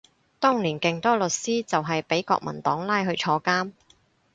[0.39, 3.73] 當年勁多律師就係畀國民黨拉去坐監